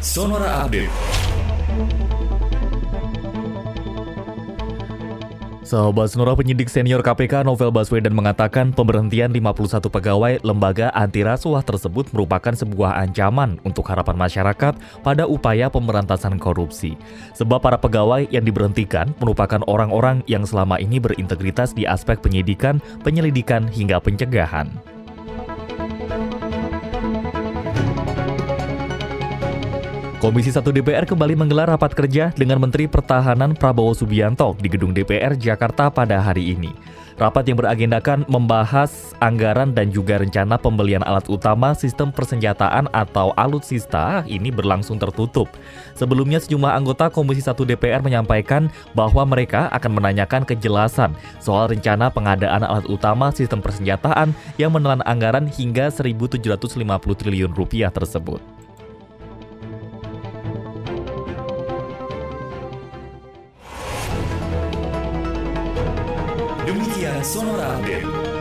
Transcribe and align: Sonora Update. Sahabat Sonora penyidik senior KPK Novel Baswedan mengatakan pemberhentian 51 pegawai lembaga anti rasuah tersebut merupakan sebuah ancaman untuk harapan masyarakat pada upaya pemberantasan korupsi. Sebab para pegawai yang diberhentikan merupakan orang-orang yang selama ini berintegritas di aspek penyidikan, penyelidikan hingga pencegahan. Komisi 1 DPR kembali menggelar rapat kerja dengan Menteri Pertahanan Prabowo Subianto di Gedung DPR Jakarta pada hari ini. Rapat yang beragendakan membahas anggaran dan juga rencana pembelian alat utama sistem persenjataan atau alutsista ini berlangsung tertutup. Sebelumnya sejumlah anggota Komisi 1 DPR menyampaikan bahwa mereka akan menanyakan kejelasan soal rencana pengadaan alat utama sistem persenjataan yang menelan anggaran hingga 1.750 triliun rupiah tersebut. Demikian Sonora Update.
Sonora 0.00 0.64
Update. 0.64 0.88
Sahabat 5.60 6.08
Sonora 6.08 6.32
penyidik 6.32 6.72
senior 6.72 7.04
KPK 7.04 7.44
Novel 7.44 7.68
Baswedan 7.68 8.16
mengatakan 8.16 8.72
pemberhentian 8.72 9.28
51 9.28 9.92
pegawai 9.92 10.40
lembaga 10.40 10.88
anti 10.96 11.20
rasuah 11.20 11.60
tersebut 11.60 12.08
merupakan 12.16 12.56
sebuah 12.56 12.96
ancaman 12.96 13.60
untuk 13.60 13.92
harapan 13.92 14.16
masyarakat 14.16 14.72
pada 15.04 15.28
upaya 15.28 15.68
pemberantasan 15.68 16.40
korupsi. 16.40 16.96
Sebab 17.36 17.60
para 17.60 17.76
pegawai 17.76 18.24
yang 18.32 18.48
diberhentikan 18.48 19.12
merupakan 19.20 19.60
orang-orang 19.68 20.24
yang 20.24 20.48
selama 20.48 20.80
ini 20.80 20.96
berintegritas 20.96 21.76
di 21.76 21.84
aspek 21.84 22.24
penyidikan, 22.24 22.80
penyelidikan 23.04 23.68
hingga 23.68 24.00
pencegahan. 24.00 24.72
Komisi 30.20 30.52
1 30.52 30.60
DPR 30.76 31.08
kembali 31.08 31.32
menggelar 31.32 31.72
rapat 31.72 31.96
kerja 31.96 32.28
dengan 32.36 32.60
Menteri 32.60 32.84
Pertahanan 32.84 33.56
Prabowo 33.56 33.96
Subianto 33.96 34.52
di 34.60 34.68
Gedung 34.68 34.92
DPR 34.92 35.32
Jakarta 35.32 35.88
pada 35.88 36.20
hari 36.20 36.52
ini. 36.52 36.76
Rapat 37.16 37.48
yang 37.48 37.56
beragendakan 37.56 38.28
membahas 38.28 39.16
anggaran 39.24 39.72
dan 39.72 39.88
juga 39.88 40.20
rencana 40.20 40.60
pembelian 40.60 41.00
alat 41.08 41.24
utama 41.32 41.72
sistem 41.72 42.12
persenjataan 42.12 42.92
atau 42.92 43.32
alutsista 43.32 44.20
ini 44.28 44.52
berlangsung 44.52 45.00
tertutup. 45.00 45.48
Sebelumnya 45.96 46.36
sejumlah 46.36 46.68
anggota 46.68 47.08
Komisi 47.08 47.40
1 47.40 47.56
DPR 47.56 48.04
menyampaikan 48.04 48.68
bahwa 48.92 49.24
mereka 49.24 49.72
akan 49.72 50.04
menanyakan 50.04 50.44
kejelasan 50.44 51.16
soal 51.40 51.72
rencana 51.72 52.12
pengadaan 52.12 52.60
alat 52.60 52.84
utama 52.92 53.32
sistem 53.32 53.64
persenjataan 53.64 54.36
yang 54.60 54.68
menelan 54.68 55.00
anggaran 55.08 55.48
hingga 55.48 55.88
1.750 55.88 56.44
triliun 57.16 57.56
rupiah 57.56 57.88
tersebut. 57.88 58.59
Demikian 66.70 67.18
Sonora 67.24 67.82
Update. 67.82 68.39